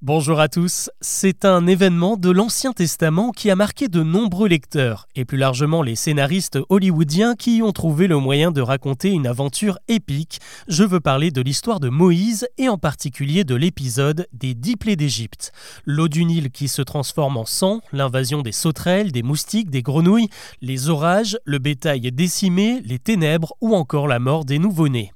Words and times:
Bonjour 0.00 0.38
à 0.38 0.46
tous, 0.46 0.90
c'est 1.00 1.44
un 1.44 1.66
événement 1.66 2.16
de 2.16 2.30
l'Ancien 2.30 2.72
Testament 2.72 3.32
qui 3.32 3.50
a 3.50 3.56
marqué 3.56 3.88
de 3.88 4.04
nombreux 4.04 4.46
lecteurs, 4.46 5.08
et 5.16 5.24
plus 5.24 5.38
largement 5.38 5.82
les 5.82 5.96
scénaristes 5.96 6.56
hollywoodiens 6.68 7.34
qui 7.34 7.62
ont 7.64 7.72
trouvé 7.72 8.06
le 8.06 8.16
moyen 8.18 8.52
de 8.52 8.60
raconter 8.60 9.10
une 9.10 9.26
aventure 9.26 9.80
épique. 9.88 10.38
Je 10.68 10.84
veux 10.84 11.00
parler 11.00 11.32
de 11.32 11.40
l'histoire 11.40 11.80
de 11.80 11.88
Moïse 11.88 12.46
et 12.58 12.68
en 12.68 12.78
particulier 12.78 13.42
de 13.42 13.56
l'épisode 13.56 14.28
des 14.32 14.54
dix 14.54 14.76
plaies 14.76 14.94
d'Égypte. 14.94 15.50
L'eau 15.84 16.06
du 16.06 16.24
Nil 16.24 16.52
qui 16.52 16.68
se 16.68 16.82
transforme 16.82 17.36
en 17.36 17.44
sang, 17.44 17.80
l'invasion 17.92 18.42
des 18.42 18.52
sauterelles, 18.52 19.10
des 19.10 19.24
moustiques, 19.24 19.68
des 19.68 19.82
grenouilles, 19.82 20.28
les 20.62 20.90
orages, 20.90 21.38
le 21.44 21.58
bétail 21.58 22.12
décimé, 22.12 22.82
les 22.84 23.00
ténèbres 23.00 23.54
ou 23.60 23.74
encore 23.74 24.06
la 24.06 24.20
mort 24.20 24.44
des 24.44 24.60
nouveau-nés. 24.60 25.10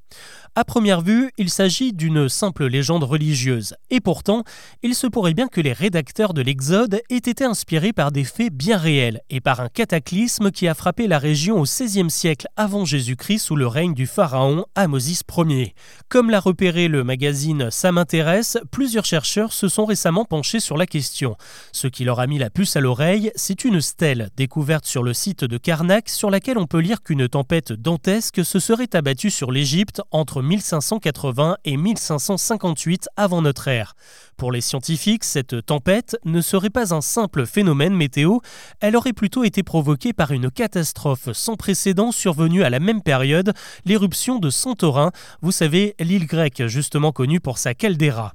À 0.54 0.66
première 0.66 1.00
vue, 1.00 1.30
il 1.38 1.48
s'agit 1.48 1.94
d'une 1.94 2.28
simple 2.28 2.66
légende 2.66 3.04
religieuse, 3.04 3.74
et 3.88 4.00
pourtant, 4.00 4.44
il 4.82 4.94
se 4.94 5.06
pourrait 5.06 5.32
bien 5.32 5.48
que 5.48 5.62
les 5.62 5.72
rédacteurs 5.72 6.34
de 6.34 6.42
l'Exode 6.42 7.00
aient 7.08 7.16
été 7.16 7.42
inspirés 7.42 7.94
par 7.94 8.12
des 8.12 8.24
faits 8.24 8.52
bien 8.52 8.76
réels 8.76 9.22
et 9.30 9.40
par 9.40 9.60
un 9.60 9.70
cataclysme 9.70 10.50
qui 10.50 10.68
a 10.68 10.74
frappé 10.74 11.06
la 11.06 11.18
région 11.18 11.58
au 11.58 11.62
XVIe 11.62 12.10
siècle 12.10 12.48
avant 12.58 12.84
Jésus-Christ 12.84 13.38
sous 13.38 13.56
le 13.56 13.66
règne 13.66 13.94
du 13.94 14.06
pharaon 14.06 14.66
Amosis 14.74 15.22
Ier. 15.38 15.74
Comme 16.10 16.28
l'a 16.28 16.40
repéré 16.40 16.86
le 16.86 17.02
magazine 17.02 17.70
Ça 17.70 17.90
m'intéresse, 17.90 18.58
plusieurs 18.70 19.06
chercheurs 19.06 19.54
se 19.54 19.68
sont 19.68 19.86
récemment 19.86 20.26
penchés 20.26 20.60
sur 20.60 20.76
la 20.76 20.84
question. 20.84 21.34
Ce 21.72 21.86
qui 21.86 22.04
leur 22.04 22.20
a 22.20 22.26
mis 22.26 22.38
la 22.38 22.50
puce 22.50 22.76
à 22.76 22.80
l'oreille, 22.80 23.32
c'est 23.36 23.64
une 23.64 23.80
stèle 23.80 24.28
découverte 24.36 24.84
sur 24.84 25.02
le 25.02 25.14
site 25.14 25.44
de 25.44 25.56
Karnak 25.56 26.10
sur 26.10 26.28
laquelle 26.28 26.58
on 26.58 26.66
peut 26.66 26.80
lire 26.80 27.02
qu'une 27.02 27.26
tempête 27.26 27.72
dantesque 27.72 28.44
se 28.44 28.58
serait 28.58 28.94
abattue 28.94 29.30
sur 29.30 29.50
l'Égypte 29.50 30.02
entre 30.10 30.41
1580 30.42 31.56
et 31.64 31.76
1558 31.76 33.08
avant 33.16 33.40
notre 33.40 33.68
ère. 33.68 33.94
Pour 34.36 34.52
les 34.52 34.60
scientifiques, 34.60 35.24
cette 35.24 35.64
tempête 35.64 36.16
ne 36.24 36.40
serait 36.40 36.70
pas 36.70 36.94
un 36.94 37.00
simple 37.00 37.46
phénomène 37.46 37.94
météo, 37.94 38.38
elle 38.80 38.96
aurait 38.96 39.12
plutôt 39.12 39.44
été 39.44 39.62
provoquée 39.62 40.12
par 40.12 40.32
une 40.32 40.50
catastrophe 40.50 41.32
sans 41.32 41.56
précédent 41.56 42.12
survenue 42.12 42.64
à 42.64 42.70
la 42.70 42.80
même 42.80 43.02
période, 43.02 43.52
l'éruption 43.84 44.38
de 44.38 44.50
Santorin, 44.50 45.12
vous 45.40 45.52
savez, 45.52 45.94
l'île 46.00 46.26
grecque 46.26 46.66
justement 46.66 47.12
connue 47.12 47.40
pour 47.40 47.58
sa 47.58 47.74
caldeira. 47.74 48.34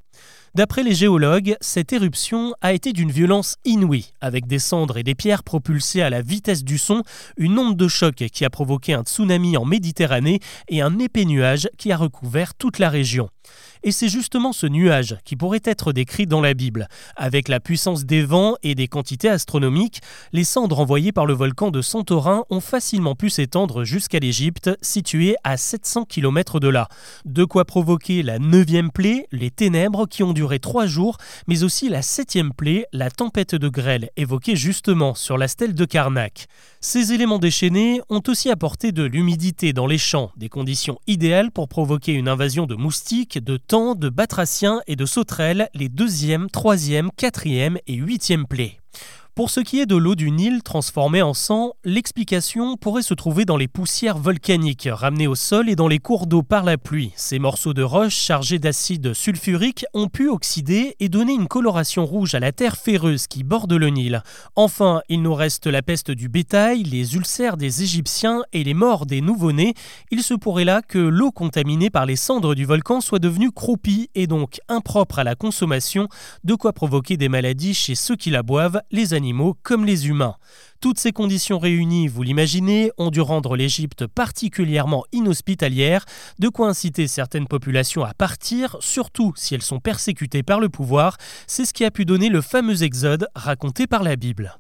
D'après 0.56 0.84
les 0.84 0.96
géologues, 0.96 1.56
cette 1.62 1.94
éruption 1.94 2.54
a 2.62 2.74
été 2.74 2.94
d'une 2.94 3.12
violence 3.12 3.58
inouïe, 3.66 4.14
avec 4.22 4.48
des 4.48 4.60
cendres 4.60 4.98
et 4.98 5.04
des 5.04 5.16
pierres 5.16 5.44
propulsées 5.44 6.02
à 6.02 6.10
la 6.10 6.22
vitesse 6.22 6.64
du 6.64 6.78
son, 6.78 7.04
une 7.38 7.60
onde 7.60 7.76
de 7.76 7.88
choc 7.88 8.16
qui 8.16 8.46
a 8.46 8.50
provoqué 8.50 8.94
un 8.94 9.04
tsunami 9.04 9.58
en 9.58 9.66
Méditerranée 9.66 10.40
et 10.68 10.82
un 10.82 10.98
épais 11.00 11.26
nuage 11.26 11.70
qui 11.78 11.92
a 11.92 11.98
recouvert 11.98 12.54
toute 12.56 12.80
la 12.80 12.90
région. 12.90 13.30
Et 13.84 13.92
c'est 13.92 14.10
justement 14.10 14.54
ce 14.54 14.68
nuage 14.68 15.18
qui 15.24 15.36
pourrait 15.36 15.62
être 15.64 15.94
décrit 15.94 16.28
dans 16.28 16.42
la 16.42 16.54
Bible. 16.54 16.88
Avec 17.16 17.48
la 17.48 17.60
puissance 17.60 18.06
des 18.06 18.24
vents 18.24 18.56
et 18.64 18.76
des 18.76 18.88
quantités 18.88 19.30
astronomiques, 19.30 20.02
les 20.34 20.44
cendres 20.44 20.80
envoyées 20.80 21.12
par 21.12 21.26
le 21.26 21.34
volcan 21.34 21.72
de 21.72 21.82
Santorin 21.82 22.44
ont 22.50 22.60
facilement 22.60 23.16
pu 23.16 23.30
s'étendre 23.30 23.84
jusqu'à 23.84 24.20
l'Égypte, 24.20 24.70
située 24.82 25.36
à 25.44 25.58
700 25.58 26.06
km 26.06 26.60
de 26.60 26.68
là. 26.68 26.88
De 27.26 27.46
quoi 27.46 27.66
provoquer 27.66 28.24
la 28.24 28.40
neuvième 28.40 28.92
plaie, 28.92 29.28
les 29.32 29.52
ténèbres 29.52 30.08
qui 30.08 30.24
ont 30.24 30.34
duré 30.34 30.60
trois 30.60 30.86
jours, 30.86 31.18
mais 31.48 31.64
aussi 31.64 31.90
la 31.90 32.02
septième 32.02 32.54
plaie, 32.54 32.86
la 32.94 33.12
tempête 33.12 33.56
de 33.56 33.70
grêle, 33.70 34.10
évoquée 34.18 34.56
justement 34.56 35.16
sur 35.16 35.38
la 35.38 35.48
stèle 35.48 35.76
de 35.76 35.86
Karnak. 35.86 36.48
Ces 36.82 37.14
éléments 37.14 37.40
déchaînés 37.40 38.02
ont 38.10 38.22
aussi 38.28 38.50
apporté 38.50 38.92
de 38.92 39.04
l'humidité 39.04 39.74
dans 39.74 39.88
les 39.88 39.98
champs, 39.98 40.32
des 40.38 40.50
conditions 40.50 41.00
idéales 41.08 41.52
pour 41.52 41.68
provoquer 41.68 42.14
une 42.14 42.28
invasion 42.28 42.66
de 42.66 42.76
moustiques, 42.76 43.37
de 43.42 43.58
temps, 43.58 43.96
de 43.96 44.10
batraciens 44.10 44.82
et 44.88 44.96
de 44.96 45.06
sauterelles, 45.06 45.70
les 45.74 45.90
deuxième, 45.90 46.50
troisième, 46.50 47.12
quatrième 47.18 47.78
et 47.88 47.96
huitième 47.96 48.48
plaies. 48.48 48.80
Pour 49.38 49.52
ce 49.52 49.60
qui 49.60 49.80
est 49.80 49.86
de 49.86 49.96
l'eau 49.96 50.16
du 50.16 50.32
Nil 50.32 50.64
transformée 50.64 51.22
en 51.22 51.36
sang, 51.36 51.74
l'explication 51.86 52.76
pourrait 52.76 53.04
se 53.04 53.14
trouver 53.14 53.46
dans 53.46 53.56
les 53.56 53.68
poussières 53.68 54.18
volcaniques 54.18 54.90
ramenées 54.92 55.28
au 55.28 55.36
sol 55.36 55.70
et 55.70 55.76
dans 55.76 55.88
les 55.88 56.00
cours 56.00 56.26
d'eau 56.26 56.42
par 56.42 56.64
la 56.64 56.80
pluie. 56.80 57.12
Ces 57.16 57.38
morceaux 57.38 57.76
de 57.76 57.84
roche 57.84 58.16
chargés 58.16 58.58
d'acide 58.58 59.14
sulfurique 59.14 59.86
ont 59.94 60.08
pu 60.08 60.28
oxyder 60.28 60.96
et 61.00 61.08
donner 61.08 61.34
une 61.34 61.48
coloration 61.48 62.04
rouge 62.04 62.34
à 62.34 62.40
la 62.40 62.52
terre 62.52 62.78
ferreuse 62.78 63.28
qui 63.28 63.44
borde 63.44 63.74
le 63.74 63.90
Nil. 63.90 64.24
Enfin, 64.56 65.02
il 65.08 65.22
nous 65.22 65.36
reste 65.36 65.68
la 65.68 65.84
peste 65.84 66.10
du 66.10 66.30
bétail, 66.30 66.82
les 66.82 67.14
ulcères 67.14 67.58
des 67.58 67.84
Égyptiens 67.84 68.42
et 68.54 68.64
les 68.64 68.74
morts 68.74 69.06
des 69.06 69.22
nouveau-nés. 69.22 69.76
Il 70.10 70.24
se 70.24 70.34
pourrait 70.34 70.66
là 70.66 70.82
que 70.82 70.98
l'eau 70.98 71.30
contaminée 71.30 71.92
par 71.92 72.08
les 72.08 72.16
cendres 72.16 72.56
du 72.56 72.66
volcan 72.66 73.02
soit 73.02 73.20
devenue 73.20 73.52
croupie 73.52 74.10
et 74.16 74.26
donc 74.26 74.58
impropre 74.68 75.20
à 75.20 75.24
la 75.24 75.36
consommation, 75.36 76.08
de 76.44 76.56
quoi 76.56 76.74
provoquer 76.74 77.18
des 77.18 77.30
maladies 77.30 77.76
chez 77.76 77.94
ceux 77.94 78.16
qui 78.16 78.32
la 78.32 78.42
boivent, 78.42 78.82
les 78.90 79.14
comme 79.64 79.86
les 79.86 80.08
humains. 80.08 80.36
Toutes 80.82 81.00
ces 81.00 81.12
conditions 81.12 81.60
réunies, 81.60 82.08
vous 82.08 82.24
l'imaginez, 82.24 82.92
ont 82.98 83.10
dû 83.10 83.22
rendre 83.22 83.56
l'Égypte 83.56 84.06
particulièrement 84.06 85.06
inhospitalière, 85.12 86.06
de 86.40 86.50
quoi 86.50 86.70
inciter 86.70 87.08
certaines 87.08 87.48
populations 87.48 88.04
à 88.04 88.14
partir, 88.14 88.78
surtout 88.80 89.34
si 89.36 89.56
elles 89.56 89.62
sont 89.62 89.80
persécutées 89.80 90.44
par 90.44 90.60
le 90.60 90.70
pouvoir. 90.70 91.18
C'est 91.48 91.66
ce 91.66 91.74
qui 91.74 91.86
a 91.86 91.92
pu 91.92 92.06
donner 92.06 92.30
le 92.30 92.42
fameux 92.42 92.84
exode 92.84 93.28
raconté 93.36 93.88
par 93.88 94.04
la 94.04 94.16
Bible. 94.16 94.60